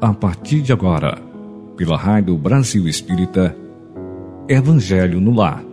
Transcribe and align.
a 0.00 0.12
partir 0.12 0.60
de 0.60 0.72
agora, 0.72 1.18
pela 1.74 1.96
Rádio 1.96 2.36
Brasil 2.36 2.86
Espírita, 2.86 3.56
Evangelho 4.46 5.20
no 5.20 5.34
Lar. 5.34 5.64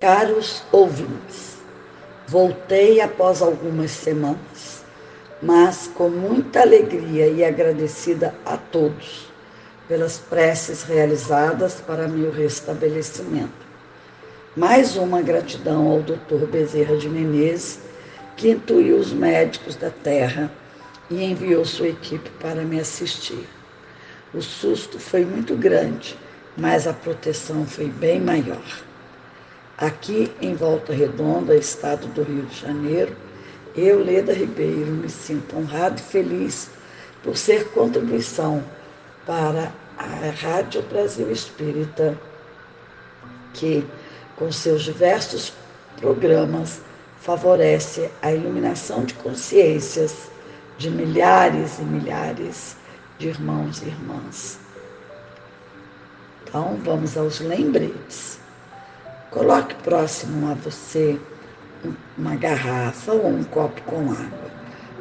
Caros 0.00 0.62
ouvintes, 0.70 1.58
voltei 2.28 3.00
após 3.00 3.42
algumas 3.42 3.90
semanas, 3.90 4.84
mas 5.42 5.88
com 5.88 6.08
muita 6.08 6.60
alegria 6.60 7.26
e 7.26 7.44
agradecida 7.44 8.34
a 8.44 8.56
todos 8.56 9.28
pelas 9.88 10.18
preces 10.18 10.84
realizadas 10.84 11.80
para 11.80 12.06
meu 12.06 12.30
restabelecimento 12.30 13.71
mais 14.54 14.98
uma 14.98 15.22
gratidão 15.22 15.88
ao 15.88 16.02
Dr. 16.02 16.46
Bezerra 16.50 16.98
de 16.98 17.08
Menezes, 17.08 17.80
que 18.36 18.50
intuiu 18.50 18.98
os 18.98 19.10
médicos 19.10 19.76
da 19.76 19.88
terra 19.88 20.52
e 21.10 21.24
enviou 21.24 21.64
sua 21.64 21.88
equipe 21.88 22.28
para 22.38 22.62
me 22.62 22.78
assistir. 22.78 23.48
O 24.34 24.42
susto 24.42 24.98
foi 24.98 25.24
muito 25.24 25.56
grande, 25.56 26.18
mas 26.54 26.86
a 26.86 26.92
proteção 26.92 27.64
foi 27.64 27.86
bem 27.86 28.20
maior. 28.20 28.62
Aqui 29.78 30.30
em 30.40 30.54
Volta 30.54 30.92
Redonda, 30.92 31.56
estado 31.56 32.06
do 32.08 32.22
Rio 32.22 32.42
de 32.42 32.60
Janeiro, 32.60 33.16
eu, 33.74 34.04
Leda 34.04 34.34
Ribeiro, 34.34 34.90
me 34.90 35.08
sinto 35.08 35.56
honrado 35.56 35.98
e 35.98 36.02
feliz 36.02 36.70
por 37.22 37.38
ser 37.38 37.68
contribuição 37.68 38.62
para 39.24 39.72
a 39.96 40.30
Rádio 40.30 40.82
Brasil 40.82 41.30
Espírita, 41.30 42.18
que 43.54 43.84
com 44.42 44.50
seus 44.50 44.82
diversos 44.82 45.52
programas, 45.98 46.80
favorece 47.20 48.10
a 48.20 48.32
iluminação 48.32 49.04
de 49.04 49.14
consciências 49.14 50.32
de 50.76 50.90
milhares 50.90 51.78
e 51.78 51.82
milhares 51.82 52.76
de 53.18 53.28
irmãos 53.28 53.80
e 53.82 53.86
irmãs. 53.86 54.58
Então, 56.42 56.76
vamos 56.82 57.16
aos 57.16 57.38
lembretes. 57.38 58.40
Coloque 59.30 59.76
próximo 59.76 60.50
a 60.50 60.54
você 60.54 61.20
uma 62.18 62.34
garrafa 62.34 63.12
ou 63.12 63.28
um 63.28 63.44
copo 63.44 63.80
com 63.82 64.10
água, 64.10 64.50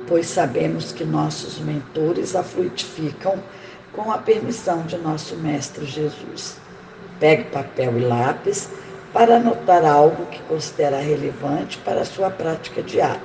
pois 0.07 0.27
sabemos 0.27 0.91
que 0.91 1.03
nossos 1.03 1.57
mentores 1.57 2.35
a 2.35 2.43
fluidificam 2.43 3.43
com 3.91 4.11
a 4.11 4.19
permissão 4.19 4.83
de 4.83 4.99
nosso 4.99 5.35
Mestre 5.37 5.87
Jesus. 5.87 6.57
Pegue 7.19 7.45
papel 7.45 7.97
e 7.97 8.01
lápis 8.01 8.69
para 9.13 9.37
anotar 9.37 9.85
algo 9.85 10.25
que 10.27 10.41
considera 10.43 10.97
relevante 10.97 11.77
para 11.79 12.01
a 12.01 12.05
sua 12.05 12.29
prática 12.29 12.81
diária. 12.81 13.21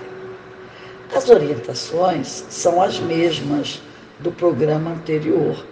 As 1.14 1.28
orientações 1.30 2.44
são 2.50 2.82
as 2.82 2.98
mesmas 2.98 3.80
do 4.18 4.32
programa 4.32 4.90
anterior. 4.90 5.64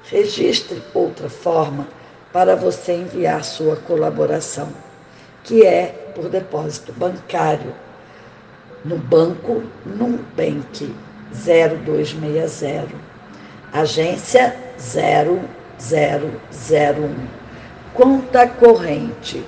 registre 0.03 0.81
outra 0.93 1.29
forma 1.29 1.87
para 2.31 2.55
você 2.55 2.93
enviar 2.93 3.43
sua 3.43 3.75
colaboração, 3.75 4.69
que 5.47 5.66
é 5.66 6.12
por 6.13 6.30
depósito 6.30 6.94
bancário 6.94 7.74
no 8.84 8.97
banco 8.97 9.63
Numbank 9.85 10.94
0260, 11.34 12.90
agência 13.72 14.53
0001, 14.78 17.16
conta 17.94 18.46
corrente 18.47 19.46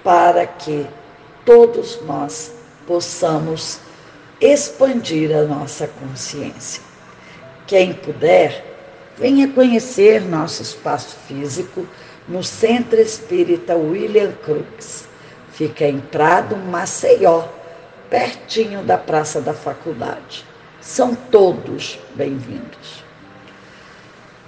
para 0.04 0.46
que 0.46 0.88
todos 1.48 2.02
nós 2.02 2.52
possamos 2.86 3.80
expandir 4.42 5.34
a 5.34 5.44
nossa 5.44 5.88
consciência. 5.88 6.84
Quem 7.66 7.94
puder, 7.94 8.66
venha 9.18 9.48
conhecer 9.48 10.22
nosso 10.22 10.62
espaço 10.62 11.16
físico 11.26 11.88
no 12.28 12.44
Centro 12.44 13.00
Espírita 13.00 13.78
William 13.78 14.34
Crux. 14.44 15.08
Fica 15.54 15.86
em 15.86 16.02
Prado, 16.02 16.58
Maceió, 16.58 17.48
pertinho 18.10 18.84
da 18.84 18.98
Praça 18.98 19.40
da 19.40 19.54
Faculdade. 19.54 20.46
São 20.82 21.16
todos 21.16 21.98
bem-vindos. 22.14 23.06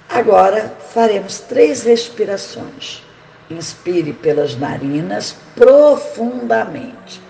Agora 0.06 0.76
faremos 0.92 1.38
três 1.40 1.82
respirações. 1.82 3.02
Inspire 3.50 4.12
pelas 4.12 4.56
narinas 4.56 5.36
profundamente 5.56 7.20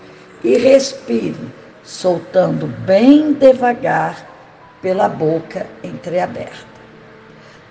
e 0.45 0.59
respire, 0.59 1.49
soltando 1.83 2.67
bem 2.67 3.33
devagar 3.33 4.29
pela 4.83 5.09
boca 5.09 5.67
entreaberta. 5.83 6.71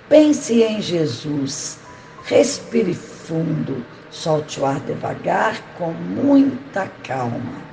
Pense 0.09 0.63
em 0.63 0.81
Jesus, 0.81 1.77
respire 2.25 2.95
fundo, 2.95 3.85
solte 4.09 4.59
o 4.59 4.65
ar 4.65 4.79
devagar 4.79 5.61
com 5.77 5.91
muita 5.91 6.89
calma. 7.03 7.69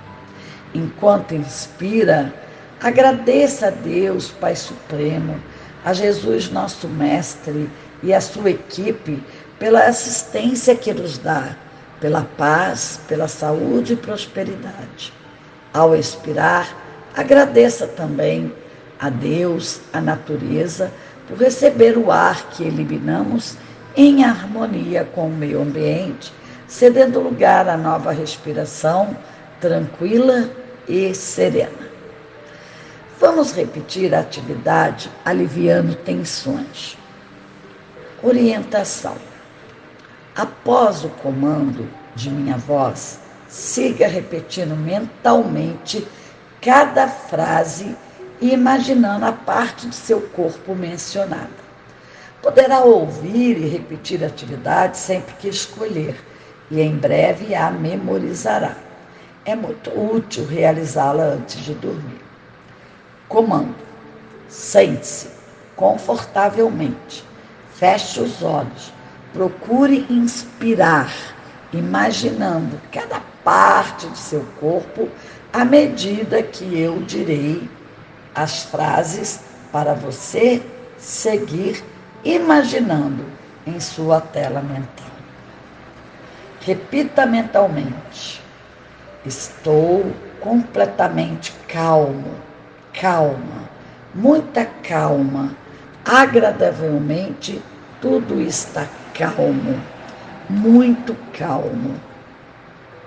Enquanto 0.75 1.35
inspira, 1.35 2.35
agradeça 2.83 3.69
a 3.69 3.71
Deus, 3.71 4.31
Pai 4.31 4.55
Supremo, 4.55 5.41
a 5.83 5.95
Jesus, 5.95 6.51
nosso 6.51 6.87
Mestre, 6.87 7.71
e 8.03 8.13
a 8.13 8.21
sua 8.21 8.51
equipe 8.51 9.23
pela 9.59 9.87
assistência 9.87 10.75
que 10.75 10.93
nos 10.93 11.19
dá, 11.19 11.57
pela 12.01 12.23
paz, 12.37 13.01
pela 13.09 13.29
saúde 13.29 13.95
e 13.95 13.97
prosperidade. 13.97 15.13
Ao 15.73 15.95
expirar, 15.95 16.75
agradeça 17.15 17.87
também 17.87 18.53
a 18.99 19.09
Deus, 19.09 19.81
a 19.93 20.01
natureza, 20.01 20.93
por 21.29 21.39
receber 21.39 21.97
o 21.97 22.11
ar 22.11 22.51
que 22.51 22.65
eliminamos 22.65 23.57
em 23.97 24.25
harmonia 24.25 25.05
com 25.15 25.29
o 25.29 25.33
meio 25.33 25.63
ambiente, 25.63 26.33
cedendo 26.67 27.21
lugar 27.21 27.69
à 27.69 27.77
nova 27.77 28.13
respiração 28.13 29.17
tranquila 29.61 30.51
e 30.87 31.15
serena. 31.15 31.87
Vamos 33.19 33.53
repetir 33.53 34.15
a 34.15 34.21
atividade 34.21 35.11
aliviando 35.25 35.95
tensões. 35.95 36.99
Orientação. 38.23 39.17
Após 40.37 41.03
o 41.03 41.09
comando 41.09 41.89
de 42.15 42.29
minha 42.29 42.59
voz, 42.59 43.19
siga 43.49 44.07
repetindo 44.07 44.77
mentalmente 44.77 46.07
cada 46.61 47.09
frase 47.09 47.97
e 48.39 48.53
imaginando 48.53 49.25
a 49.25 49.33
parte 49.33 49.89
de 49.89 49.95
seu 49.95 50.21
corpo 50.21 50.75
mencionada. 50.75 51.49
Poderá 52.43 52.81
ouvir 52.81 53.57
e 53.57 53.67
repetir 53.67 54.23
a 54.23 54.27
atividade 54.27 54.99
sempre 54.99 55.35
que 55.37 55.49
escolher 55.49 56.23
e 56.71 56.83
em 56.83 56.95
breve 56.95 57.55
a 57.55 57.71
memorizará. 57.71 58.77
É 59.43 59.57
muito 59.57 59.89
útil 59.91 60.45
realizá-la 60.45 61.23
antes 61.23 61.65
de 61.65 61.73
dormir. 61.73 62.21
Comando: 63.27 63.75
sente-se 64.51 65.31
confortavelmente, 65.75 67.25
feche 67.73 68.21
os 68.21 68.43
olhos, 68.43 68.93
procure 69.33 70.07
inspirar, 70.09 71.13
imaginando 71.73 72.81
cada 72.91 73.21
parte 73.45 74.09
de 74.09 74.19
seu 74.19 74.45
corpo 74.59 75.09
à 75.53 75.65
medida 75.65 76.43
que 76.43 76.79
eu 76.79 77.01
direi 77.03 77.69
as 78.35 78.65
frases 78.65 79.41
para 79.73 79.95
você 79.95 80.63
seguir 80.99 81.83
imaginando 82.25 83.25
em 83.67 83.79
sua 83.81 84.21
tela 84.21 84.61
mental. 84.61 85.07
Repita 86.61 87.25
mentalmente: 87.25 88.43
Estou 89.25 90.13
completamente 90.41 91.53
calmo, 91.69 92.35
calma, 92.93 93.69
muita 94.15 94.65
calma, 94.65 95.55
agradavelmente 96.05 97.63
tudo 98.01 98.41
está 98.41 98.87
calmo, 99.19 99.81
muito 100.49 101.17
calmo. 101.37 101.95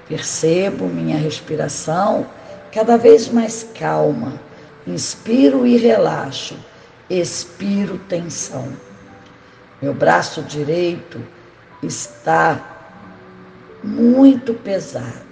Percebo 0.07 0.88
minha 0.88 1.17
respiração 1.17 2.25
cada 2.71 2.97
vez 2.97 3.29
mais 3.29 3.67
calma. 3.77 4.33
Inspiro 4.88 5.67
e 5.67 5.77
relaxo, 5.77 6.57
expiro 7.09 7.97
tensão. 8.09 8.67
Meu 9.81 9.94
braço 9.94 10.41
direito 10.41 11.21
está 11.83 12.59
muito 13.83 14.53
pesado. 14.53 15.29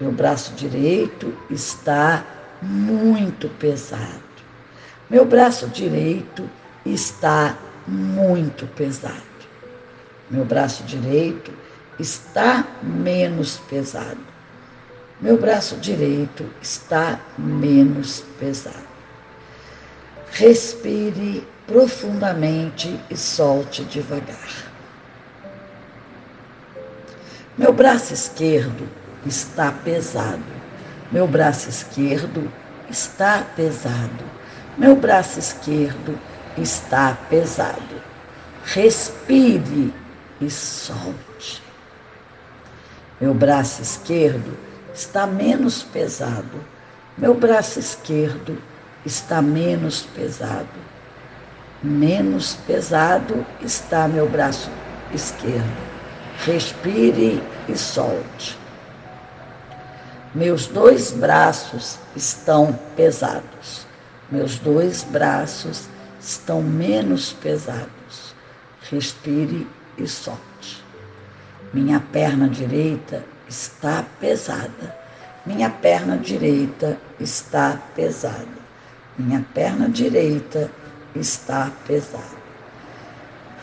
Meu 0.00 0.12
braço 0.12 0.52
direito 0.52 1.34
está 1.50 2.24
muito 2.62 3.48
pesado. 3.58 4.28
Meu 5.10 5.24
braço 5.24 5.66
direito 5.68 6.48
está 6.84 7.56
muito 7.86 8.66
pesado. 8.68 9.37
Meu 10.30 10.44
braço 10.44 10.82
direito 10.84 11.52
está 11.98 12.66
menos 12.82 13.56
pesado. 13.68 14.20
Meu 15.20 15.38
braço 15.38 15.76
direito 15.76 16.44
está 16.60 17.18
menos 17.36 18.22
pesado. 18.38 18.88
Respire 20.30 21.46
profundamente 21.66 23.00
e 23.10 23.16
solte 23.16 23.84
devagar. 23.84 24.68
Meu 27.56 27.72
braço 27.72 28.12
esquerdo 28.14 28.86
está 29.26 29.72
pesado. 29.72 30.44
Meu 31.10 31.26
braço 31.26 31.68
esquerdo 31.68 32.52
está 32.88 33.44
pesado. 33.56 34.24
Meu 34.76 34.94
braço 34.94 35.38
esquerdo 35.38 36.16
está 36.56 37.16
pesado. 37.28 38.00
Respire 38.64 39.92
e 40.40 40.50
solte. 40.50 41.62
Meu 43.20 43.34
braço 43.34 43.82
esquerdo 43.82 44.56
está 44.94 45.26
menos 45.26 45.82
pesado. 45.82 46.64
Meu 47.16 47.34
braço 47.34 47.78
esquerdo 47.78 48.56
está 49.04 49.42
menos 49.42 50.02
pesado 50.02 50.88
menos 51.82 52.54
pesado 52.66 53.46
está 53.60 54.08
meu 54.08 54.28
braço 54.28 54.70
esquerdo. 55.12 55.88
Respire 56.44 57.42
e 57.68 57.76
solte. 57.76 58.58
Meus 60.34 60.66
dois 60.66 61.10
braços 61.12 61.98
estão 62.14 62.78
pesados. 62.96 63.86
Meus 64.30 64.58
dois 64.58 65.04
braços 65.04 65.88
estão 66.20 66.62
menos 66.62 67.32
pesados. 67.32 68.34
Respire 68.90 69.66
e 69.98 70.06
solte. 70.06 70.82
Minha 71.72 72.00
perna 72.00 72.48
direita 72.48 73.24
está 73.48 74.04
pesada. 74.20 74.96
Minha 75.44 75.70
perna 75.70 76.16
direita 76.16 76.98
está 77.20 77.80
pesada. 77.94 78.58
Minha 79.18 79.44
perna 79.52 79.88
direita 79.88 80.70
está 81.14 81.70
pesado. 81.86 82.38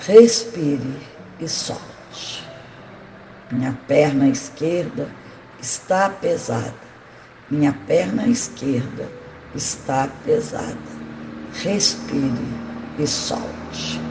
Respire 0.05 0.99
e 1.39 1.47
solte. 1.47 2.43
Minha 3.51 3.77
perna 3.87 4.27
esquerda 4.27 5.07
está 5.59 6.09
pesada. 6.09 6.73
Minha 7.49 7.73
perna 7.87 8.27
esquerda 8.27 9.09
está 9.55 10.07
pesada. 10.25 10.75
Respire 11.53 12.47
e 12.99 13.07
solte. 13.07 14.04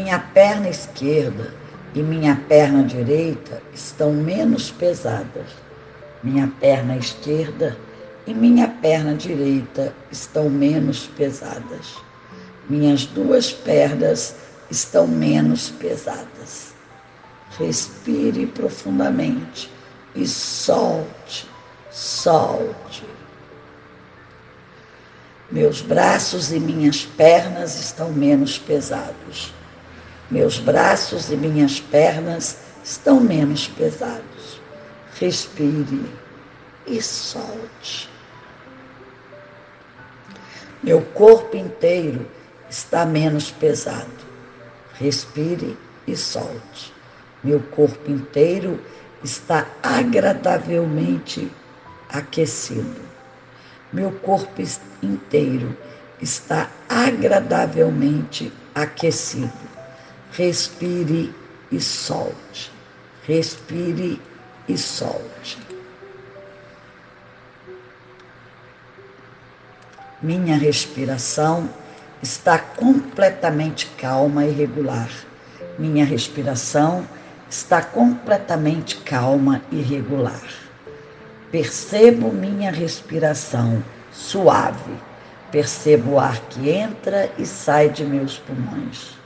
Minha 0.00 0.18
perna 0.18 0.70
esquerda 0.70 1.52
e 1.94 2.02
minha 2.02 2.34
perna 2.48 2.82
direita 2.82 3.62
estão 3.74 4.14
menos 4.14 4.70
pesadas. 4.70 5.44
Minha 6.22 6.50
perna 6.58 6.96
esquerda 6.96 7.76
e 8.26 8.32
minha 8.32 8.66
perna 8.66 9.14
direita 9.14 9.94
estão 10.10 10.48
menos 10.48 11.06
pesadas. 11.06 11.96
Minhas 12.66 13.04
duas 13.04 13.52
pernas 13.52 14.34
estão 14.70 15.06
menos 15.06 15.68
pesadas. 15.68 16.72
Respire 17.58 18.46
profundamente 18.46 19.70
e 20.14 20.26
solte, 20.26 21.46
solte. 21.90 23.04
Meus 25.52 25.82
braços 25.82 26.50
e 26.50 26.58
minhas 26.58 27.04
pernas 27.04 27.78
estão 27.78 28.10
menos 28.10 28.58
pesados. 28.58 29.59
Meus 30.30 30.58
braços 30.58 31.30
e 31.30 31.36
minhas 31.36 31.80
pernas 31.80 32.58
estão 32.84 33.20
menos 33.20 33.66
pesados. 33.66 34.60
Respire 35.18 36.04
e 36.86 37.02
solte. 37.02 38.08
Meu 40.82 41.02
corpo 41.02 41.56
inteiro 41.56 42.26
está 42.70 43.04
menos 43.04 43.50
pesado. 43.50 44.06
Respire 44.94 45.76
e 46.06 46.16
solte. 46.16 46.94
Meu 47.42 47.60
corpo 47.60 48.10
inteiro 48.10 48.80
está 49.22 49.66
agradavelmente 49.82 51.50
aquecido. 52.08 53.00
Meu 53.92 54.12
corpo 54.12 54.62
inteiro 55.02 55.76
está 56.20 56.70
agradavelmente 56.88 58.52
aquecido. 58.74 59.69
Respire 60.32 61.34
e 61.72 61.80
solte. 61.80 62.70
Respire 63.26 64.20
e 64.68 64.78
solte. 64.78 65.58
Minha 70.22 70.56
respiração 70.56 71.68
está 72.22 72.58
completamente 72.58 73.86
calma 73.98 74.44
e 74.44 74.50
regular. 74.50 75.08
Minha 75.78 76.04
respiração 76.04 77.06
está 77.48 77.82
completamente 77.82 78.98
calma 78.98 79.62
e 79.72 79.80
regular. 79.80 80.42
Percebo 81.50 82.30
minha 82.32 82.70
respiração 82.70 83.82
suave. 84.12 84.94
Percebo 85.50 86.12
o 86.12 86.20
ar 86.20 86.38
que 86.42 86.70
entra 86.70 87.32
e 87.36 87.44
sai 87.44 87.88
de 87.88 88.04
meus 88.04 88.38
pulmões. 88.38 89.19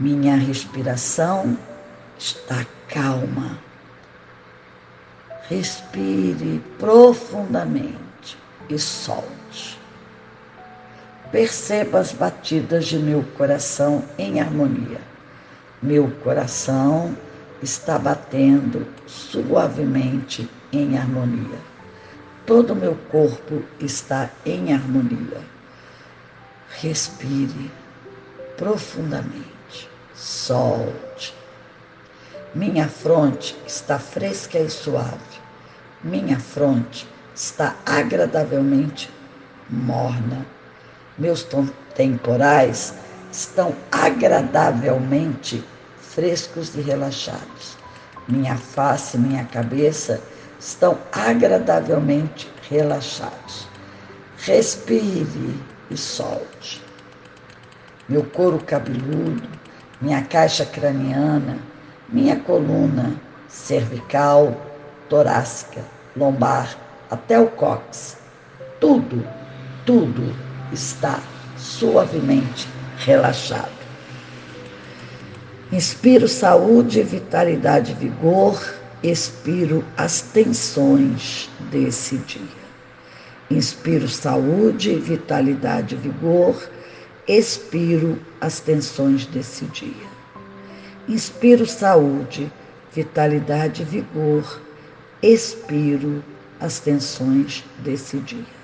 Minha 0.00 0.36
respiração 0.36 1.58
está 2.16 2.64
calma. 2.86 3.58
Respire 5.48 6.62
profundamente 6.78 8.38
e 8.68 8.78
solte. 8.78 9.76
Perceba 11.32 11.98
as 11.98 12.12
batidas 12.12 12.86
de 12.86 12.96
meu 12.96 13.24
coração 13.36 14.04
em 14.16 14.40
harmonia. 14.40 15.00
Meu 15.82 16.08
coração 16.22 17.16
está 17.60 17.98
batendo 17.98 18.86
suavemente 19.04 20.48
em 20.72 20.96
harmonia. 20.96 21.58
Todo 22.46 22.76
meu 22.76 22.94
corpo 23.10 23.64
está 23.80 24.30
em 24.46 24.72
harmonia. 24.72 25.40
Respire 26.80 27.68
profundamente. 28.56 29.57
Solte. 30.18 31.32
Minha 32.52 32.88
fronte 32.88 33.56
está 33.64 34.00
fresca 34.00 34.58
e 34.58 34.68
suave. 34.68 35.38
Minha 36.02 36.40
fronte 36.40 37.08
está 37.32 37.76
agradavelmente 37.86 39.08
morna. 39.70 40.44
Meus 41.16 41.46
temporais 41.94 42.94
estão 43.30 43.72
agradavelmente 43.92 45.64
frescos 46.00 46.74
e 46.74 46.80
relaxados. 46.80 47.78
Minha 48.26 48.56
face 48.56 49.16
e 49.16 49.20
minha 49.20 49.44
cabeça 49.44 50.20
estão 50.58 50.98
agradavelmente 51.12 52.50
relaxados. 52.68 53.68
Respire 54.38 55.54
e 55.88 55.96
solte. 55.96 56.82
Meu 58.08 58.24
couro 58.24 58.58
cabeludo, 58.58 59.67
minha 60.00 60.22
caixa 60.22 60.64
craniana, 60.64 61.58
minha 62.08 62.36
coluna 62.36 63.12
cervical, 63.48 64.54
torácica, 65.08 65.82
lombar, 66.16 66.76
até 67.10 67.38
o 67.40 67.48
cóccix. 67.48 68.16
Tudo, 68.80 69.26
tudo 69.84 70.34
está 70.72 71.20
suavemente 71.56 72.68
relaxado. 72.98 73.78
Inspiro 75.72 76.28
saúde, 76.28 77.02
vitalidade 77.02 77.92
vigor, 77.94 78.58
expiro 79.02 79.84
as 79.96 80.20
tensões 80.20 81.50
desse 81.70 82.16
dia. 82.18 82.68
Inspiro 83.50 84.08
saúde, 84.08 84.94
vitalidade 84.96 85.96
vigor, 85.96 86.56
expiro 87.28 88.18
as 88.40 88.58
tensões 88.58 89.26
desse 89.26 89.66
dia. 89.66 90.08
Inspiro 91.06 91.66
saúde, 91.66 92.50
vitalidade 92.92 93.82
e 93.82 93.84
vigor, 93.84 94.60
expiro 95.22 96.24
as 96.58 96.80
tensões 96.80 97.64
desse 97.80 98.18
dia. 98.18 98.58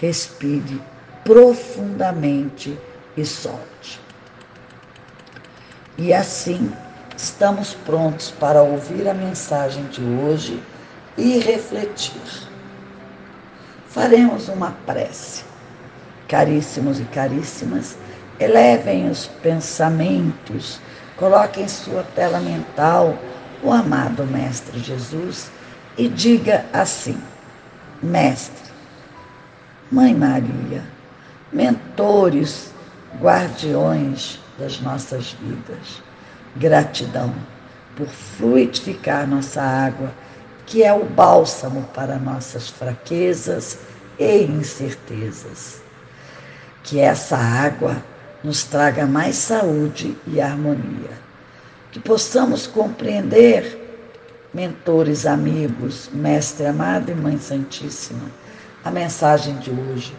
Respire 0.00 0.80
profundamente 1.24 2.78
e 3.16 3.24
solte. 3.24 4.00
E 5.98 6.12
assim 6.14 6.72
estamos 7.16 7.74
prontos 7.74 8.30
para 8.30 8.62
ouvir 8.62 9.08
a 9.08 9.14
mensagem 9.14 9.84
de 9.86 10.02
hoje 10.02 10.62
e 11.18 11.38
refletir. 11.38 12.48
Faremos 13.88 14.48
uma 14.48 14.70
prece. 14.86 15.51
Caríssimos 16.32 16.98
e 16.98 17.04
caríssimas, 17.04 17.94
elevem 18.40 19.10
os 19.10 19.26
pensamentos, 19.42 20.80
coloquem 21.18 21.64
em 21.64 21.68
sua 21.68 22.02
tela 22.14 22.40
mental 22.40 23.18
o 23.62 23.70
amado 23.70 24.24
Mestre 24.24 24.78
Jesus 24.78 25.50
e 25.98 26.08
diga 26.08 26.64
assim: 26.72 27.20
Mestre, 28.02 28.72
Mãe 29.90 30.14
Maria, 30.14 30.82
mentores, 31.52 32.72
guardiões 33.20 34.40
das 34.58 34.80
nossas 34.80 35.32
vidas, 35.32 36.02
gratidão 36.56 37.34
por 37.94 38.06
fluidificar 38.06 39.28
nossa 39.28 39.60
água, 39.60 40.10
que 40.64 40.82
é 40.82 40.94
o 40.94 41.04
bálsamo 41.04 41.82
para 41.92 42.16
nossas 42.16 42.70
fraquezas 42.70 43.78
e 44.18 44.44
incertezas. 44.44 45.81
Que 46.82 47.00
essa 47.00 47.36
água 47.36 48.02
nos 48.42 48.64
traga 48.64 49.06
mais 49.06 49.36
saúde 49.36 50.16
e 50.26 50.40
harmonia. 50.40 51.10
Que 51.90 52.00
possamos 52.00 52.66
compreender, 52.66 53.78
mentores, 54.52 55.26
amigos, 55.26 56.10
Mestre 56.12 56.66
amado 56.66 57.10
e 57.10 57.14
Mãe 57.14 57.38
Santíssima, 57.38 58.30
a 58.84 58.90
mensagem 58.90 59.56
de 59.58 59.70
hoje, 59.70 60.14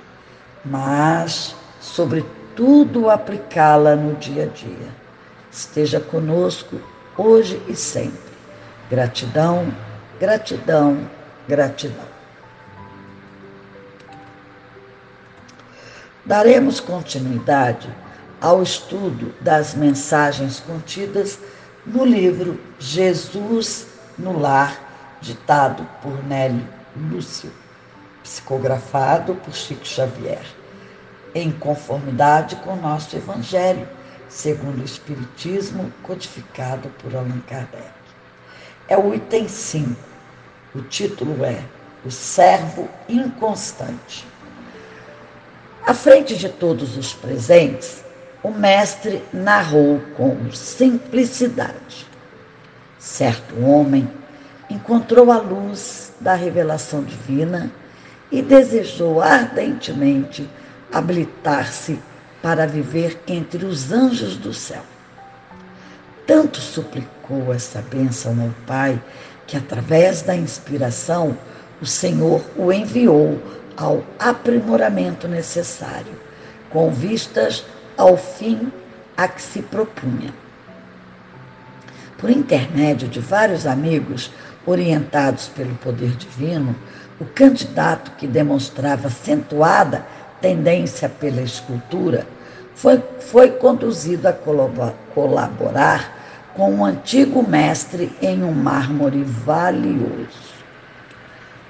mas, 0.64 1.56
sobretudo, 1.82 3.10
aplicá-la 3.10 3.96
no 3.96 4.16
dia 4.16 4.44
a 4.44 4.48
dia 4.48 5.04
esteja 5.54 6.00
conosco 6.00 6.82
hoje 7.16 7.62
e 7.68 7.76
sempre. 7.76 8.34
Gratidão, 8.90 9.72
gratidão, 10.20 11.08
gratidão. 11.48 12.14
Daremos 16.26 16.80
continuidade 16.80 17.94
ao 18.40 18.64
estudo 18.64 19.34
das 19.42 19.74
mensagens 19.74 20.62
contidas 20.62 21.38
no 21.86 22.06
livro 22.06 22.58
Jesus 22.80 23.88
no 24.18 24.40
Lar, 24.40 25.18
ditado 25.22 25.86
por 26.02 26.24
Nélio 26.26 26.66
Lúcio, 26.96 27.52
psicografado 28.24 29.36
por 29.36 29.54
Chico 29.54 29.86
Xavier, 29.86 30.46
em 31.36 31.52
conformidade 31.52 32.56
com 32.58 32.72
o 32.74 32.82
nosso 32.82 33.18
Evangelho 33.18 33.86
segundo 34.30 34.82
o 34.82 34.86
Espiritismo, 34.86 35.92
codificado 36.02 36.90
por 37.00 37.16
Allan 37.16 37.42
Kardec. 37.48 37.92
É 38.88 38.98
o 38.98 39.14
item 39.14 39.48
5. 39.48 39.96
O 40.74 40.82
título 40.84 41.44
é 41.44 41.64
O 42.06 42.10
Servo 42.10 42.90
Inconstante. 43.08 44.33
À 45.86 45.94
frente 45.94 46.38
de 46.38 46.48
todos 46.48 46.96
os 46.96 47.12
presentes, 47.14 48.04
o 48.42 48.52
mestre 48.52 49.22
narrou 49.34 50.00
com 50.16 50.50
simplicidade. 50.52 52.08
Certo 52.98 53.60
homem 53.62 54.10
encontrou 54.70 55.30
a 55.30 55.38
luz 55.38 56.14
da 56.22 56.36
revelação 56.36 57.04
divina 57.04 57.70
e 58.32 58.42
desejou 58.42 59.22
ardentemente 59.22 60.50
habilitar-se 60.90 62.00
para 62.42 62.66
viver 62.66 63.22
entre 63.28 63.66
os 63.66 63.92
anjos 63.92 64.38
do 64.38 64.54
céu. 64.54 64.84
Tanto 66.26 66.62
suplicou 66.62 67.54
essa 67.54 67.82
bênção 67.82 68.42
ao 68.42 68.66
Pai 68.66 69.02
que, 69.46 69.58
através 69.58 70.22
da 70.22 70.34
inspiração, 70.34 71.38
o 71.82 71.86
Senhor 71.86 72.42
o 72.56 72.72
enviou 72.72 73.38
ao 73.78 74.04
aprimoramento 74.20 75.28
necessário, 75.28 76.14
com 76.70 76.92
vistas 76.92 77.66
ao 77.98 78.18
fim 78.18 78.72
a 79.16 79.28
que 79.28 79.42
se 79.42 79.62
propunha. 79.62 80.34
Por 82.18 82.30
intermédio 82.30 83.08
de 83.08 83.20
vários 83.20 83.68
amigos 83.68 84.32
orientados 84.66 85.48
pelo 85.50 85.76
poder 85.76 86.12
divino, 86.12 86.76
o 87.20 87.26
candidato 87.26 88.12
que 88.12 88.26
demonstrava 88.26 89.08
acentuada 89.08 90.06
tendência 90.42 91.08
pela 91.08 91.42
escultura, 91.42 92.28
foi, 92.76 93.02
foi 93.20 93.52
conduzido 93.52 94.28
a 94.28 94.34
colaborar 95.14 96.18
com 96.54 96.70
um 96.70 96.86
antigo 96.86 97.48
mestre 97.48 98.12
em 98.22 98.44
um 98.44 98.52
mármore 98.52 99.24
valioso. 99.24 100.54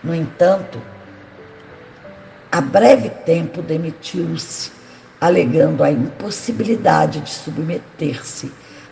No 0.03 0.13
entanto, 0.13 0.81
a 2.53 2.61
breve 2.61 3.09
tempo 3.09 3.63
demitiu-se, 3.63 4.71
alegando 5.19 5.83
a 5.83 5.89
impossibilidade 5.89 7.19
de 7.21 7.31
submeter-se 7.31 8.51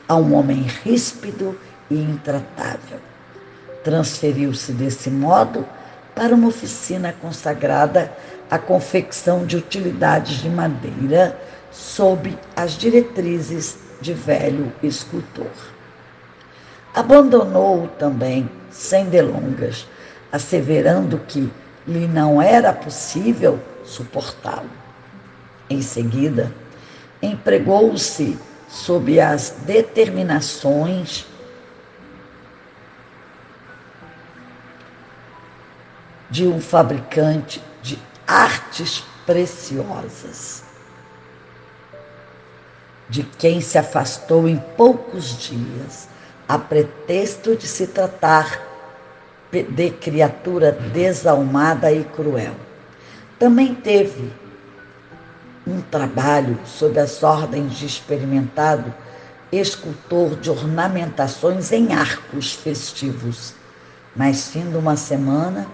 a 0.10 0.16
um 0.16 0.34
homem 0.34 0.66
ríspido 0.84 1.56
e 1.88 1.94
intratável. 1.94 2.98
Transferiu-se 3.84 4.72
desse 4.72 5.12
modo 5.12 5.64
para 6.16 6.34
uma 6.34 6.48
oficina 6.48 7.14
consagrada 7.22 8.12
à 8.50 8.58
confecção 8.58 9.46
de 9.46 9.58
utilidades 9.58 10.42
de 10.42 10.50
madeira 10.50 11.40
sob 11.72 12.36
as 12.56 12.72
diretrizes 12.72 13.78
de 14.02 14.12
velho 14.12 14.74
escultor. 14.82 15.52
Abandonou-o 16.96 17.88
também, 17.90 18.50
sem 18.72 19.06
delongas, 19.06 19.88
asseverando 20.32 21.20
que 21.28 21.48
lhe 21.88 22.08
não 22.08 22.42
era 22.42 22.72
possível 22.74 23.60
suportá-lo. 23.84 24.70
Em 25.70 25.82
seguida, 25.82 26.52
empregou-se 27.22 28.38
sob 28.68 29.20
as 29.20 29.52
determinações 29.66 31.26
de 36.30 36.48
um 36.48 36.62
fabricante 36.62 37.62
de 37.82 38.00
artes 38.26 39.04
preciosas, 39.26 40.64
de 43.10 43.24
quem 43.24 43.60
se 43.60 43.78
afastou 43.78 44.48
em 44.48 44.58
poucos 44.78 45.38
dias, 45.38 46.08
a 46.48 46.58
pretexto 46.58 47.56
de 47.56 47.68
se 47.68 47.88
tratar 47.88 48.71
de 49.52 49.90
criatura 49.92 50.72
desalmada 50.72 51.92
e 51.92 52.04
cruel. 52.04 52.56
Também 53.38 53.76
teve 53.76 54.32
um 55.68 55.82
trabalho 55.82 56.58
sob 56.66 56.98
as 57.00 57.22
ordens 57.22 57.74
de 57.74 57.86
experimentado 57.86 58.94
escultor 59.52 60.36
de 60.38 60.50
ornamentações 60.50 61.72
em 61.72 61.94
arcos 61.94 62.54
festivos. 62.54 63.54
Mas, 64.16 64.50
fim 64.50 64.70
de 64.70 64.78
uma 64.78 64.96
semana, 64.96 65.68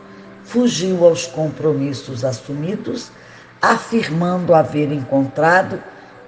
fugiu 0.43 1.05
aos 1.05 1.27
compromissos 1.27 2.25
assumidos, 2.25 3.11
afirmando 3.61 4.53
haver 4.53 4.91
encontrado 4.91 5.81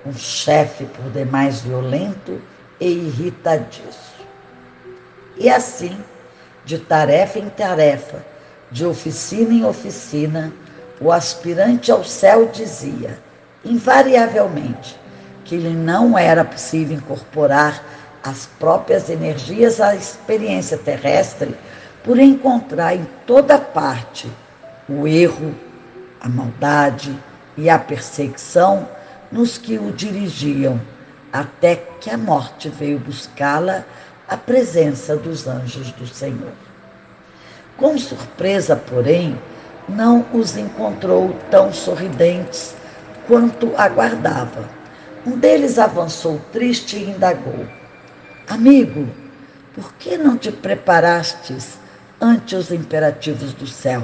um 0.05 0.13
chefe 0.13 0.85
por 0.85 1.11
demais 1.11 1.61
violento 1.61 2.39
e 2.79 2.87
irritadiço. 2.87 4.09
E 5.37 5.49
assim, 5.49 5.97
de 6.69 6.77
tarefa 6.77 7.39
em 7.39 7.49
tarefa, 7.49 8.23
de 8.69 8.85
oficina 8.85 9.51
em 9.51 9.65
oficina, 9.65 10.53
o 11.01 11.11
aspirante 11.11 11.91
ao 11.91 12.03
céu 12.03 12.45
dizia, 12.45 13.17
invariavelmente, 13.65 14.95
que 15.43 15.57
lhe 15.57 15.73
não 15.73 16.15
era 16.15 16.45
possível 16.45 16.95
incorporar 16.95 17.83
as 18.23 18.45
próprias 18.59 19.09
energias 19.09 19.81
à 19.81 19.95
experiência 19.95 20.77
terrestre 20.77 21.55
por 22.03 22.19
encontrar 22.19 22.95
em 22.95 23.07
toda 23.25 23.57
parte 23.57 24.31
o 24.87 25.07
erro, 25.07 25.55
a 26.21 26.29
maldade 26.29 27.17
e 27.57 27.67
a 27.67 27.79
perseguição 27.79 28.87
nos 29.31 29.57
que 29.57 29.79
o 29.79 29.91
dirigiam, 29.91 30.79
até 31.33 31.77
que 31.99 32.11
a 32.11 32.17
morte 32.17 32.69
veio 32.69 32.99
buscá-la 32.99 33.83
à 34.29 34.37
presença 34.37 35.17
dos 35.17 35.47
anjos 35.47 35.91
do 35.93 36.07
Senhor. 36.07 36.53
Com 37.75 37.97
surpresa, 37.97 38.75
porém, 38.75 39.37
não 39.87 40.25
os 40.33 40.55
encontrou 40.55 41.33
tão 41.49 41.73
sorridentes 41.73 42.75
quanto 43.27 43.73
aguardava 43.75 44.79
um 45.25 45.37
deles 45.37 45.77
avançou 45.77 46.39
triste 46.51 46.95
e 46.95 47.09
indagou: 47.09 47.67
Amigo, 48.47 49.07
por 49.75 49.93
que 49.95 50.17
não 50.17 50.37
te 50.37 50.51
preparastes 50.51 51.77
ante 52.21 52.55
os 52.55 52.71
imperativos 52.71 53.53
do 53.53 53.67
céu? 53.67 54.03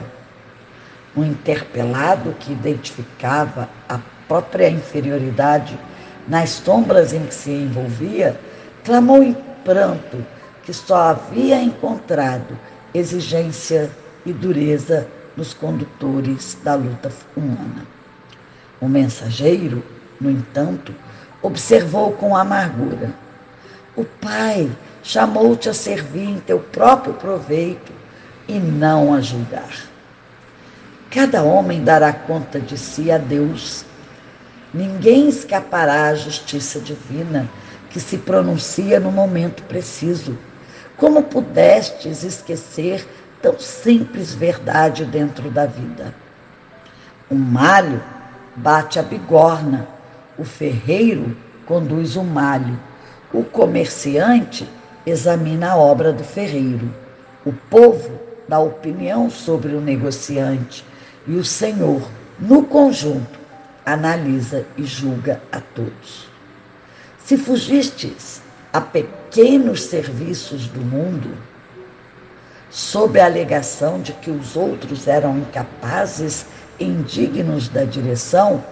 O 1.15 1.23
interpelado, 1.23 2.35
que 2.39 2.51
identificava 2.51 3.69
a 3.87 3.99
própria 4.27 4.69
inferioridade 4.69 5.79
nas 6.27 6.49
sombras 6.49 7.13
em 7.13 7.25
que 7.25 7.33
se 7.33 7.51
envolvia, 7.51 8.37
clamou 8.83 9.23
pranto 9.65 10.23
que 10.63 10.71
só 10.71 11.09
havia 11.09 11.61
encontrado 11.61 12.57
exigência 12.93 13.89
e 14.25 14.31
dureza 14.31 15.07
nos 15.35 15.53
condutores 15.53 16.57
da 16.63 16.75
luta 16.75 17.11
humana. 17.35 17.85
O 18.79 18.87
mensageiro, 18.87 19.83
no 20.21 20.31
entanto, 20.31 20.95
observou 21.41 22.13
com 22.13 22.37
amargura: 22.37 23.13
O 23.95 24.05
Pai 24.05 24.71
chamou-te 25.03 25.67
a 25.67 25.73
servir 25.73 26.29
em 26.29 26.39
teu 26.39 26.59
próprio 26.59 27.13
proveito 27.15 27.91
e 28.47 28.53
não 28.53 29.13
a 29.13 29.21
julgar. 29.21 29.89
Cada 31.11 31.43
homem 31.43 31.83
dará 31.83 32.11
conta 32.11 32.59
de 32.59 32.77
si 32.77 33.11
a 33.11 33.17
Deus. 33.17 33.85
Ninguém 34.73 35.29
escapará 35.29 36.07
à 36.07 36.15
justiça 36.15 36.79
divina 36.79 37.49
que 37.95 37.99
se 38.01 38.17
pronuncia 38.17 38.99
no 38.99 39.09
momento 39.09 39.63
preciso. 39.63 40.37
Como 40.97 41.23
pudestes 41.23 42.25
esquecer 42.25 43.07
tão 43.41 43.57
simples 43.57 44.33
verdade 44.33 45.05
dentro 45.05 45.49
da 45.49 45.65
vida? 45.65 46.13
O 47.29 47.35
malho 47.35 48.03
bate 48.53 48.99
a 48.99 49.01
bigorna 49.01 49.87
o 50.37 50.43
ferreiro 50.43 51.37
conduz 51.65 52.17
o 52.17 52.23
malho. 52.25 52.77
O 53.31 53.45
comerciante 53.45 54.69
examina 55.05 55.71
a 55.71 55.77
obra 55.77 56.11
do 56.11 56.25
ferreiro. 56.25 56.93
O 57.45 57.53
povo 57.53 58.19
dá 58.45 58.59
opinião 58.59 59.29
sobre 59.29 59.73
o 59.73 59.79
negociante. 59.79 60.83
E 61.25 61.35
o 61.35 61.45
Senhor, 61.45 62.01
no 62.37 62.63
conjunto, 62.63 63.39
analisa 63.85 64.65
e 64.75 64.83
julga 64.83 65.41
a 65.49 65.61
todos. 65.61 66.34
Se 67.25 67.37
fugistes 67.37 68.39
a 68.71 68.79
pequenos 68.79 69.85
serviços 69.85 70.67
do 70.67 70.79
mundo, 70.79 71.35
sob 72.69 73.19
a 73.19 73.25
alegação 73.25 73.99
de 73.99 74.13
que 74.13 74.29
os 74.29 74.55
outros 74.55 75.07
eram 75.07 75.39
incapazes 75.39 76.45
e 76.77 76.85
indignos 76.85 77.67
da 77.67 77.83
direção, 77.83 78.63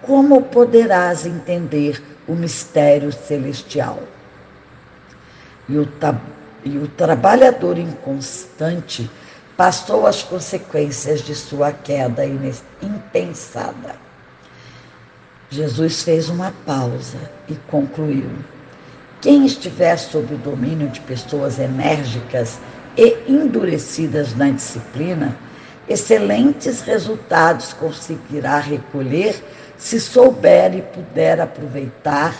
como 0.00 0.40
poderás 0.40 1.26
entender 1.26 2.02
o 2.26 2.32
mistério 2.32 3.12
celestial? 3.12 3.98
E 5.68 5.76
o, 5.76 5.86
e 6.64 6.78
o 6.78 6.88
trabalhador 6.88 7.76
inconstante 7.76 9.10
passou 9.58 10.06
as 10.06 10.22
consequências 10.22 11.20
de 11.20 11.34
sua 11.34 11.70
queda 11.70 12.24
impensada. 12.24 14.09
Jesus 15.50 16.04
fez 16.04 16.28
uma 16.28 16.52
pausa 16.64 17.18
e 17.48 17.56
concluiu: 17.68 18.30
Quem 19.20 19.44
estiver 19.44 19.96
sob 19.96 20.32
o 20.32 20.38
domínio 20.38 20.88
de 20.88 21.00
pessoas 21.00 21.58
enérgicas 21.58 22.60
e 22.96 23.16
endurecidas 23.28 24.36
na 24.36 24.50
disciplina, 24.50 25.36
excelentes 25.88 26.82
resultados 26.82 27.72
conseguirá 27.72 28.60
recolher 28.60 29.42
se 29.76 29.98
souber 29.98 30.76
e 30.76 30.82
puder 30.82 31.40
aproveitar 31.40 32.32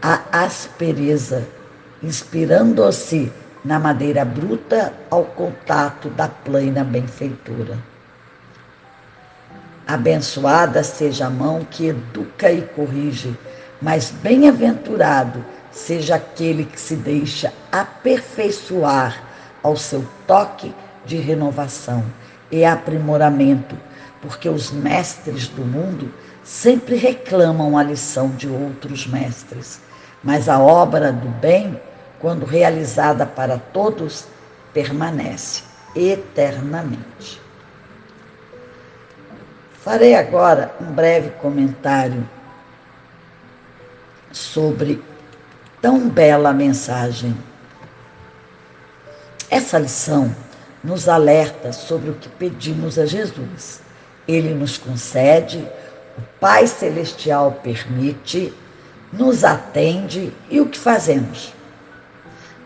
a 0.00 0.44
aspereza, 0.44 1.44
inspirando-se 2.00 3.32
na 3.64 3.80
madeira 3.80 4.24
bruta 4.24 4.92
ao 5.10 5.24
contato 5.24 6.08
da 6.10 6.28
plena 6.28 6.84
benfeitura. 6.84 7.76
Abençoada 9.88 10.84
seja 10.84 11.28
a 11.28 11.30
mão 11.30 11.64
que 11.64 11.86
educa 11.86 12.52
e 12.52 12.60
corrige, 12.60 13.34
mas 13.80 14.10
bem-aventurado 14.10 15.42
seja 15.70 16.16
aquele 16.16 16.66
que 16.66 16.78
se 16.78 16.94
deixa 16.94 17.54
aperfeiçoar 17.72 19.18
ao 19.62 19.78
seu 19.78 20.06
toque 20.26 20.74
de 21.06 21.16
renovação 21.16 22.04
e 22.50 22.66
aprimoramento, 22.66 23.78
porque 24.20 24.46
os 24.50 24.70
mestres 24.70 25.48
do 25.48 25.64
mundo 25.64 26.12
sempre 26.44 26.96
reclamam 26.96 27.78
a 27.78 27.82
lição 27.82 28.28
de 28.28 28.46
outros 28.46 29.06
mestres, 29.06 29.80
mas 30.22 30.50
a 30.50 30.58
obra 30.58 31.10
do 31.10 31.30
bem, 31.40 31.80
quando 32.18 32.44
realizada 32.44 33.24
para 33.24 33.56
todos, 33.56 34.26
permanece 34.74 35.62
eternamente. 35.96 37.47
Farei 39.88 40.14
agora 40.14 40.70
um 40.82 40.92
breve 40.92 41.30
comentário 41.40 42.28
sobre 44.30 45.02
tão 45.80 46.10
bela 46.10 46.52
mensagem. 46.52 47.34
Essa 49.48 49.78
lição 49.78 50.30
nos 50.84 51.08
alerta 51.08 51.72
sobre 51.72 52.10
o 52.10 52.14
que 52.16 52.28
pedimos 52.28 52.98
a 52.98 53.06
Jesus. 53.06 53.80
Ele 54.28 54.52
nos 54.52 54.76
concede 54.76 55.66
o 56.18 56.22
Pai 56.38 56.66
Celestial 56.66 57.52
permite, 57.62 58.52
nos 59.10 59.42
atende 59.42 60.30
e 60.50 60.60
o 60.60 60.66
que 60.66 60.78
fazemos? 60.78 61.54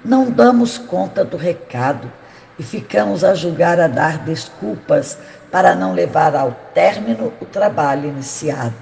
Não 0.05 0.29
damos 0.29 0.77
conta 0.77 1.25
do 1.25 1.37
recado 1.37 2.11
e 2.59 2.65
ficamos 2.65 3.23
a 3.23 3.33
julgar 3.33 3.79
a 3.79 3.87
dar 3.87 4.19
desculpas 4.19 5.17
para 5.53 5.75
não 5.75 5.93
levar 5.93 6.35
ao 6.35 6.53
término 6.73 7.33
o 7.41 7.45
trabalho 7.45 8.09
iniciado. 8.09 8.75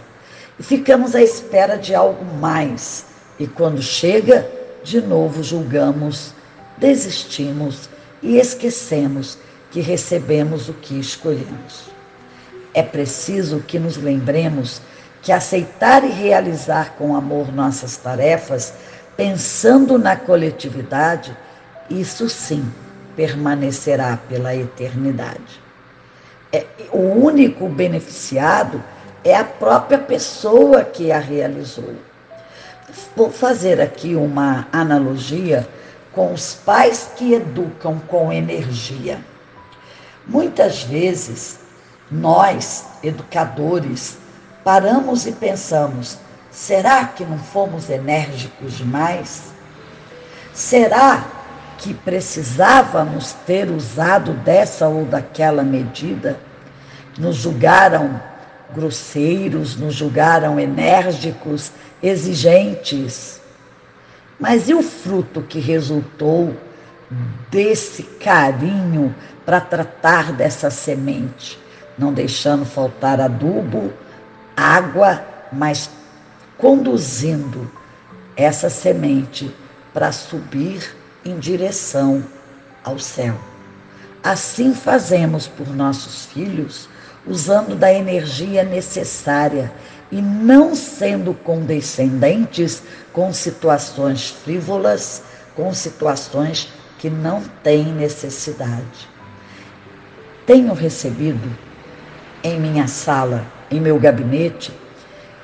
E 0.58 0.62
ficamos 0.62 1.16
à 1.16 1.20
espera 1.20 1.76
de 1.76 1.94
algo 1.94 2.24
mais 2.36 3.04
e 3.40 3.46
quando 3.46 3.82
chega, 3.82 4.48
de 4.84 5.00
novo 5.00 5.42
julgamos, 5.42 6.32
desistimos 6.78 7.90
e 8.22 8.38
esquecemos 8.38 9.36
que 9.70 9.80
recebemos 9.80 10.68
o 10.68 10.74
que 10.74 10.98
escolhemos. 10.98 11.90
É 12.72 12.82
preciso 12.82 13.60
que 13.66 13.78
nos 13.78 13.96
lembremos 13.96 14.80
que 15.22 15.32
aceitar 15.32 16.04
e 16.04 16.08
realizar 16.08 16.94
com 16.96 17.16
amor 17.16 17.52
nossas 17.52 17.96
tarefas, 17.96 18.72
pensando 19.16 19.98
na 19.98 20.16
coletividade, 20.16 21.36
isso 21.88 22.28
sim 22.28 22.64
permanecerá 23.16 24.18
pela 24.28 24.54
eternidade. 24.54 25.60
É, 26.52 26.66
o 26.92 26.98
único 26.98 27.68
beneficiado 27.68 28.82
é 29.24 29.36
a 29.36 29.44
própria 29.44 29.98
pessoa 29.98 30.84
que 30.84 31.12
a 31.12 31.18
realizou. 31.18 31.94
Vou 33.16 33.30
fazer 33.30 33.80
aqui 33.80 34.14
uma 34.14 34.66
analogia 34.72 35.68
com 36.12 36.32
os 36.32 36.54
pais 36.54 37.10
que 37.16 37.34
educam 37.34 38.00
com 38.08 38.32
energia. 38.32 39.20
Muitas 40.26 40.82
vezes, 40.82 41.60
nós, 42.10 42.86
educadores, 43.02 44.18
paramos 44.64 45.26
e 45.26 45.32
pensamos: 45.32 46.18
será 46.50 47.04
que 47.04 47.24
não 47.24 47.38
fomos 47.38 47.88
enérgicos 47.88 48.78
demais? 48.78 49.52
Será 50.52 51.24
que 51.80 51.94
precisávamos 51.94 53.32
ter 53.46 53.70
usado 53.70 54.34
dessa 54.34 54.86
ou 54.86 55.06
daquela 55.06 55.62
medida? 55.62 56.38
Nos 57.18 57.36
julgaram 57.36 58.20
grosseiros, 58.74 59.76
nos 59.76 59.94
julgaram 59.94 60.60
enérgicos, 60.60 61.72
exigentes. 62.02 63.40
Mas 64.38 64.68
e 64.68 64.74
o 64.74 64.82
fruto 64.82 65.40
que 65.42 65.58
resultou 65.58 66.54
desse 67.50 68.02
carinho 68.02 69.14
para 69.44 69.60
tratar 69.60 70.32
dessa 70.32 70.70
semente, 70.70 71.58
não 71.98 72.12
deixando 72.12 72.64
faltar 72.66 73.20
adubo, 73.20 73.90
água, 74.54 75.24
mas 75.50 75.90
conduzindo 76.58 77.70
essa 78.36 78.68
semente 78.68 79.52
para 79.92 80.12
subir 80.12 80.99
em 81.24 81.38
direção 81.38 82.24
ao 82.84 82.98
céu. 82.98 83.36
Assim 84.22 84.74
fazemos 84.74 85.46
por 85.46 85.68
nossos 85.68 86.26
filhos, 86.26 86.88
usando 87.26 87.74
da 87.74 87.92
energia 87.92 88.62
necessária 88.62 89.72
e 90.10 90.20
não 90.20 90.74
sendo 90.74 91.32
condescendentes 91.32 92.82
com 93.12 93.32
situações 93.32 94.30
frívolas, 94.30 95.22
com 95.54 95.72
situações 95.72 96.72
que 96.98 97.08
não 97.08 97.42
têm 97.62 97.84
necessidade. 97.86 99.08
Tenho 100.46 100.74
recebido 100.74 101.56
em 102.42 102.58
minha 102.58 102.86
sala, 102.88 103.46
em 103.70 103.80
meu 103.80 103.98
gabinete, 103.98 104.72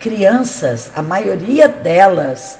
crianças, 0.00 0.90
a 0.94 1.02
maioria 1.02 1.68
delas, 1.68 2.58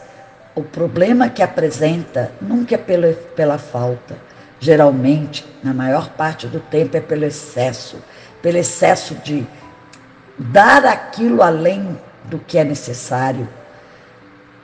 o 0.57 0.63
problema 0.63 1.29
que 1.29 1.43
apresenta 1.43 2.33
nunca 2.41 2.77
é 2.77 2.79
pela, 2.79 3.13
pela 3.13 3.59
falta, 3.59 4.17
geralmente, 4.59 5.47
na 5.63 5.75
maior 5.75 6.09
parte 6.09 6.47
do 6.47 6.59
tempo, 6.59 6.97
é 6.97 7.01
pelo 7.01 7.27
excesso. 7.27 8.03
Pelo 8.41 8.57
excesso 8.57 9.15
de 9.17 9.47
dar 10.39 10.87
aquilo 10.87 11.43
além 11.43 12.01
do 12.25 12.39
que 12.39 12.57
é 12.57 12.65
necessário, 12.65 13.47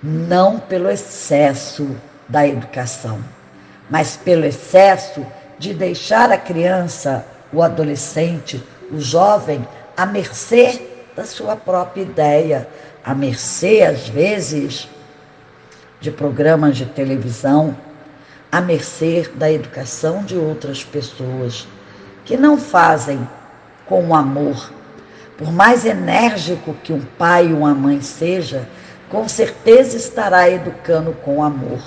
não 0.02 0.58
pelo 0.58 0.90
excesso 0.90 1.94
da 2.26 2.46
educação, 2.48 3.20
mas 3.90 4.16
pelo 4.16 4.46
excesso 4.46 5.24
de 5.58 5.74
deixar 5.74 6.32
a 6.32 6.38
criança, 6.38 7.24
o 7.52 7.62
adolescente, 7.62 8.64
o 8.90 8.98
jovem 8.98 9.66
à 9.94 10.06
mercê 10.06 10.88
da 11.14 11.26
sua 11.26 11.54
própria 11.54 12.00
ideia, 12.00 12.66
à 13.04 13.14
mercê, 13.14 13.82
às 13.82 14.08
vezes, 14.08 14.88
de 16.02 16.10
programas 16.10 16.76
de 16.76 16.84
televisão, 16.84 17.76
à 18.50 18.60
mercê 18.60 19.30
da 19.36 19.50
educação 19.50 20.24
de 20.24 20.36
outras 20.36 20.82
pessoas 20.82 21.66
que 22.24 22.36
não 22.36 22.58
fazem 22.58 23.26
com 23.86 24.12
amor. 24.12 24.72
Por 25.38 25.52
mais 25.52 25.86
enérgico 25.86 26.74
que 26.82 26.92
um 26.92 27.00
pai 27.00 27.52
ou 27.52 27.60
uma 27.60 27.72
mãe 27.72 28.02
seja, 28.02 28.68
com 29.08 29.28
certeza 29.28 29.96
estará 29.96 30.50
educando 30.50 31.12
com 31.12 31.42
amor, 31.42 31.80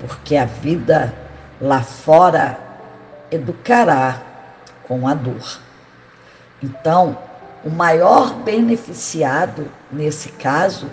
porque 0.00 0.36
a 0.36 0.44
vida 0.44 1.14
lá 1.60 1.82
fora 1.82 2.58
educará 3.30 4.20
com 4.82 5.06
a 5.06 5.14
dor. 5.14 5.60
Então, 6.60 7.16
o 7.64 7.70
maior 7.70 8.34
beneficiado 8.34 9.70
nesse 9.90 10.30
caso 10.30 10.88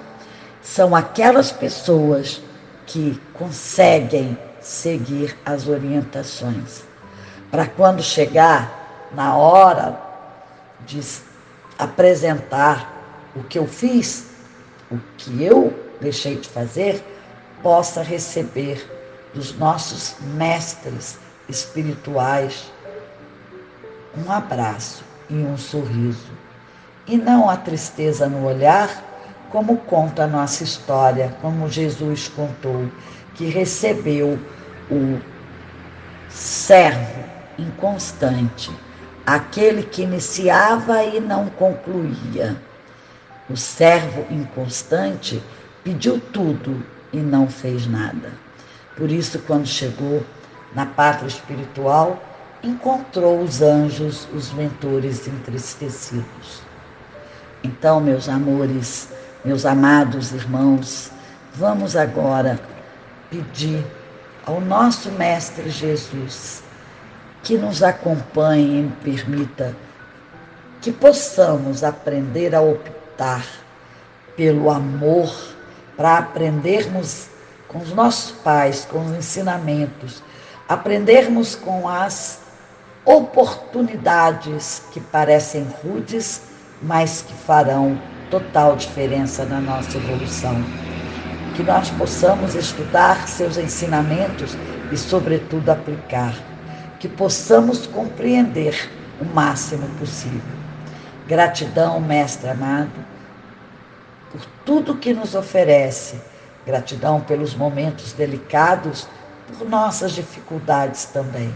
são 0.61 0.95
aquelas 0.95 1.51
pessoas 1.51 2.43
que 2.89 3.21
conseguem 3.33 4.37
seguir 4.59 5.37
as 5.45 5.67
orientações. 5.67 6.83
Para 7.51 7.67
quando 7.67 8.01
chegar 8.01 9.07
na 9.13 9.35
hora 9.35 9.99
de 10.85 10.99
apresentar 11.77 12.91
o 13.35 13.43
que 13.43 13.59
eu 13.59 13.67
fiz, 13.67 14.25
o 14.91 14.97
que 15.17 15.43
eu 15.43 15.73
deixei 16.01 16.35
de 16.35 16.49
fazer, 16.49 17.03
possa 17.61 18.01
receber 18.01 18.85
dos 19.33 19.55
nossos 19.57 20.15
mestres 20.35 21.19
espirituais 21.47 22.71
um 24.17 24.31
abraço 24.31 25.03
e 25.29 25.35
um 25.35 25.55
sorriso, 25.55 26.31
e 27.05 27.15
não 27.15 27.49
a 27.49 27.55
tristeza 27.55 28.27
no 28.27 28.45
olhar, 28.45 29.03
como 29.49 29.77
conta 29.77 30.23
a 30.23 30.27
nossa 30.27 30.63
história, 30.63 31.35
como 31.41 31.69
Jesus 31.69 32.27
contou, 32.27 32.89
que 33.35 33.45
recebeu 33.45 34.39
o 34.89 35.19
servo 36.29 37.23
inconstante 37.57 38.71
aquele 39.29 39.83
que 39.83 40.01
iniciava 40.01 41.03
e 41.03 41.19
não 41.19 41.49
concluía. 41.49 42.59
O 43.47 43.55
servo 43.55 44.25
inconstante 44.31 45.41
pediu 45.83 46.19
tudo 46.19 46.83
e 47.13 47.17
não 47.17 47.47
fez 47.47 47.85
nada. 47.85 48.31
Por 48.97 49.11
isso, 49.11 49.37
quando 49.45 49.67
chegou 49.67 50.23
na 50.73 50.87
pátria 50.87 51.27
espiritual, 51.27 52.19
encontrou 52.63 53.39
os 53.39 53.61
anjos, 53.61 54.27
os 54.33 54.51
mentores 54.51 55.27
entristecidos. 55.27 56.63
Então, 57.63 58.01
meus 58.01 58.27
amores, 58.27 59.09
meus 59.43 59.65
amados 59.65 60.33
irmãos, 60.33 61.11
vamos 61.55 61.95
agora 61.95 62.59
pedir 63.29 63.85
ao 64.45 64.59
nosso 64.59 65.09
Mestre 65.13 65.69
Jesus 65.69 66.61
que 67.41 67.57
nos 67.57 67.81
acompanhe 67.81 68.85
e 68.85 69.03
permita 69.03 69.73
que 70.81 70.91
possamos 70.91 71.85
aprender 71.85 72.53
a 72.53 72.61
optar 72.61 73.45
pelo 74.35 74.69
amor, 74.69 75.33
para 75.95 76.17
aprendermos 76.17 77.27
com 77.67 77.79
os 77.79 77.93
nossos 77.93 78.31
pais, 78.31 78.85
com 78.89 79.05
os 79.05 79.17
ensinamentos, 79.17 80.21
aprendermos 80.67 81.55
com 81.55 81.87
as 81.87 82.39
oportunidades 83.05 84.81
que 84.91 84.99
parecem 84.99 85.65
rudes, 85.83 86.41
mas 86.81 87.21
que 87.21 87.33
farão 87.33 87.99
total 88.29 88.75
diferença 88.75 89.45
na 89.45 89.59
nossa 89.59 89.97
evolução. 89.97 90.55
Que 91.55 91.63
nós 91.63 91.89
possamos 91.91 92.55
estudar 92.55 93.27
seus 93.27 93.57
ensinamentos 93.57 94.55
e, 94.91 94.97
sobretudo, 94.97 95.69
aplicar 95.69 96.33
que 96.99 97.07
possamos 97.07 97.87
compreender 97.87 98.89
o 99.19 99.25
máximo 99.25 99.87
possível. 99.97 100.41
Gratidão, 101.25 101.99
Mestre 102.01 102.49
amado, 102.49 102.91
por 104.31 104.41
tudo 104.65 104.97
que 104.97 105.13
nos 105.13 105.33
oferece. 105.33 106.19
Gratidão 106.65 107.21
pelos 107.21 107.55
momentos 107.55 108.11
delicados, 108.13 109.07
por 109.47 109.67
nossas 109.67 110.11
dificuldades 110.11 111.05
também. 111.05 111.53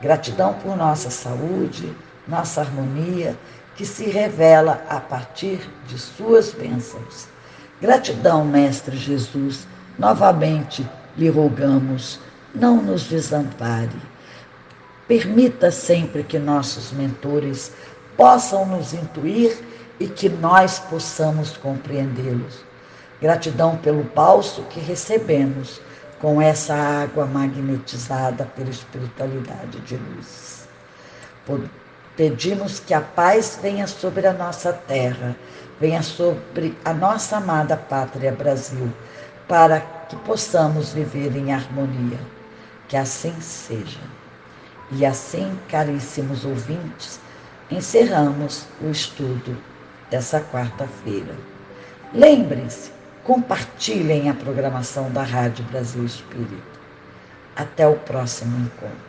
Gratidão 0.00 0.54
por 0.54 0.76
nossa 0.76 1.10
saúde, 1.10 1.92
nossa 2.26 2.60
harmonia, 2.60 3.36
que 3.78 3.86
se 3.86 4.10
revela 4.10 4.84
a 4.90 5.00
partir 5.00 5.58
de 5.86 5.98
Suas 5.98 6.52
bênçãos. 6.52 7.28
Gratidão, 7.80 8.44
Mestre 8.44 8.94
Jesus, 8.94 9.66
novamente 9.98 10.86
lhe 11.16 11.30
rogamos, 11.30 12.20
não 12.54 12.82
nos 12.82 13.04
desampare 13.04 13.96
Permita 15.08 15.70
sempre 15.70 16.22
que 16.22 16.38
nossos 16.38 16.92
mentores 16.92 17.72
possam 18.14 18.66
nos 18.66 18.92
intuir 18.92 19.58
e 19.98 20.06
que 20.06 20.28
nós 20.28 20.78
possamos 20.78 21.56
compreendê-los. 21.56 22.62
Gratidão 23.18 23.78
pelo 23.78 24.02
balso 24.02 24.62
que 24.64 24.78
recebemos 24.78 25.80
com 26.20 26.42
essa 26.42 26.74
água 26.74 27.24
magnetizada 27.24 28.44
pela 28.54 28.68
espiritualidade 28.68 29.80
de 29.80 29.96
luz. 29.96 30.68
Pedimos 32.18 32.80
que 32.80 32.92
a 32.92 33.00
paz 33.00 33.60
venha 33.62 33.86
sobre 33.86 34.26
a 34.26 34.32
nossa 34.32 34.72
terra, 34.72 35.36
venha 35.80 36.02
sobre 36.02 36.76
a 36.84 36.92
nossa 36.92 37.36
amada 37.36 37.76
pátria 37.76 38.32
Brasil, 38.32 38.92
para 39.46 39.78
que 40.08 40.16
possamos 40.16 40.92
viver 40.92 41.36
em 41.36 41.52
harmonia. 41.52 42.18
Que 42.88 42.96
assim 42.96 43.40
seja. 43.40 44.00
E 44.90 45.06
assim, 45.06 45.56
caríssimos 45.68 46.44
ouvintes, 46.44 47.20
encerramos 47.70 48.66
o 48.80 48.90
estudo 48.90 49.56
dessa 50.10 50.40
quarta-feira. 50.40 51.36
Lembrem-se, 52.12 52.90
compartilhem 53.22 54.28
a 54.28 54.34
programação 54.34 55.08
da 55.12 55.22
Rádio 55.22 55.64
Brasil 55.66 56.04
Espírita. 56.04 56.80
Até 57.54 57.86
o 57.86 57.94
próximo 57.94 58.58
encontro. 58.58 59.07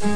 Quando 0.00 0.10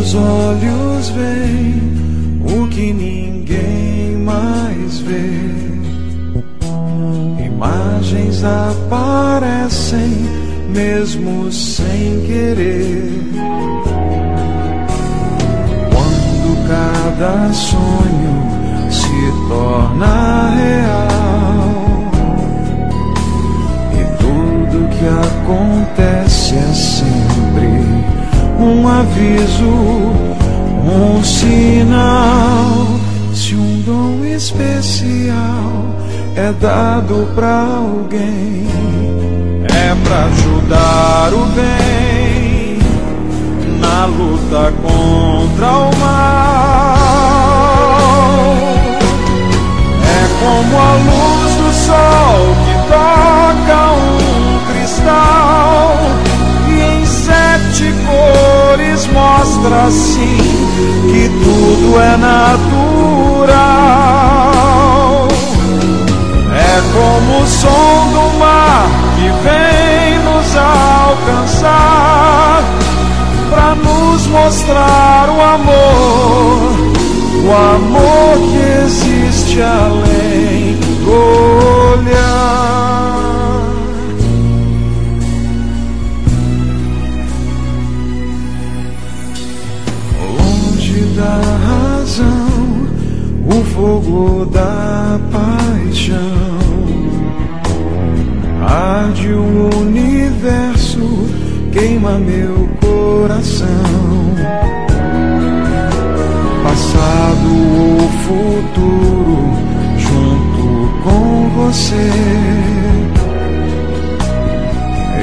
os 0.00 0.14
olhos 0.14 1.08
veem 1.08 1.82
o 2.44 2.68
que 2.68 2.92
ninguém 2.92 4.18
mais 4.18 5.00
vê, 5.00 5.32
imagens 7.44 8.44
aparecem 8.44 9.57
mesmo 10.78 11.50
sem 11.50 12.22
querer. 12.24 13.10
Quando 15.90 16.68
cada 16.68 17.52
sonho 17.52 18.36
se 18.88 19.48
torna 19.48 20.54
real 20.54 22.12
e 23.92 24.02
tudo 24.22 24.88
que 24.90 25.06
acontece 25.26 26.54
é 26.54 26.72
sempre 26.72 27.66
um 28.60 28.86
aviso, 28.86 29.74
um 30.86 31.24
sinal. 31.24 32.86
Se 33.34 33.54
um 33.54 33.80
dom 33.80 34.24
especial 34.24 35.96
é 36.36 36.52
dado 36.60 37.28
para 37.34 37.62
alguém 37.62 39.27
é 39.88 39.94
para 39.94 40.24
ajudar 40.26 41.32
o 41.32 41.46
bem 41.56 42.78
na 43.80 44.04
luta 44.04 44.70
contra 44.82 45.68
o 45.78 45.90
mal. 45.96 46.98
É 50.04 50.28
como 50.40 50.76
a 50.76 50.92
luz 50.92 51.54
do 51.54 51.70
sol 51.86 52.40
que 52.66 52.74
toca 52.92 53.78
um 53.92 54.60
cristal 54.70 55.96
e 56.68 56.70
em 56.82 57.06
sete 57.06 57.86
cores 58.06 59.06
mostra 59.06 59.84
assim 59.86 60.36
que 61.10 61.30
tudo 61.42 61.98
é 61.98 62.14
natural. 62.18 63.48
É 66.52 66.82
como 66.92 67.40
o 67.42 67.46
som 67.46 68.12
do 68.12 68.38
mar 68.38 68.86
que 69.16 69.28
vem 69.42 69.67
alcançar 70.60 72.62
para 73.50 73.74
nos 73.74 74.26
mostrar 74.26 75.30
o 75.30 75.40
amor, 75.40 76.72
o 77.44 77.52
amor 77.74 78.38
que 78.50 78.58
existe 78.84 79.62
além 79.62 80.76
do 81.04 81.10
olhar. 81.92 82.48
Longe 90.38 91.00
da 91.16 91.36
razão, 91.66 92.50
o 93.46 93.48
fogo 93.64 94.44
da 94.46 95.18
paixão 95.32 96.57
queima 101.98 102.18
meu 102.18 102.68
coração. 102.80 103.66
Passado 106.62 107.48
ou 107.76 108.08
futuro, 108.26 109.52
junto 109.96 111.02
com 111.02 111.48
você. 111.56 112.10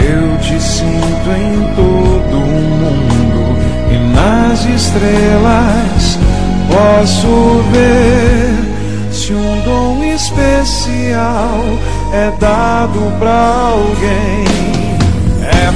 Eu 0.07 0.38
te 0.39 0.61
sinto 0.61 1.29
em 1.31 1.75
todo 1.75 2.38
o 2.38 2.47
mundo 2.81 3.57
e 3.91 3.97
nas 4.13 4.65
estrelas 4.65 6.19
posso 6.69 7.63
ver 7.71 9.11
se 9.11 9.33
um 9.33 9.61
dom 9.63 10.03
especial 10.03 11.61
é 12.13 12.31
dado 12.39 12.99
para 13.17 13.71
alguém, 13.71 14.74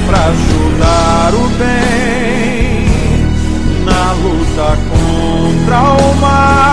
para 0.06 0.18
ajudar 0.26 1.34
o 1.34 1.48
bem 1.58 2.86
na 3.84 4.12
luta 4.12 4.78
contra 4.90 5.80
o 5.92 6.14
mal. 6.20 6.70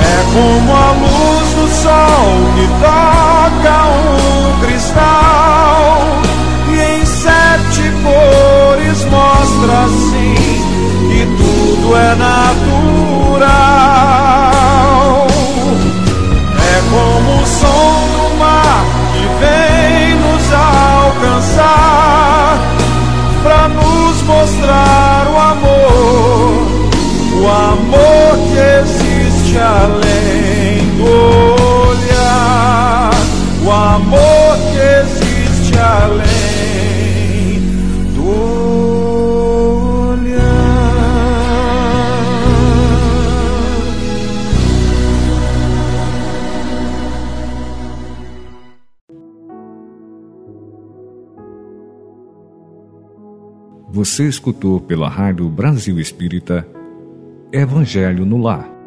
É 0.00 0.16
como 0.32 0.70
a 0.72 0.90
luz 0.92 1.48
do 1.54 1.66
sol 1.82 2.28
que 2.54 2.66
toca 2.80 3.76
um 3.88 4.60
cristal 4.60 5.98
e 6.68 6.74
em 7.00 7.04
sete 7.06 7.84
cores 8.02 9.00
mostra 9.06 9.72
assim 9.84 10.34
que 11.08 11.22
tudo 11.36 11.86
é 11.96 12.14
natural 12.14 13.81
existe 29.52 29.58
além 29.58 30.96
do 30.96 31.04
olhar, 31.90 33.10
o 33.64 33.70
amor 33.70 34.56
que 34.70 34.78
existe 34.78 35.78
além. 35.78 36.32
Você 53.94 54.26
escutou 54.26 54.80
pela 54.80 55.08
Rádio 55.08 55.48
Brasil 55.48 56.00
Espírita 56.00 56.66
Evangelho 57.52 58.24
no 58.24 58.38
Lar 58.38 58.81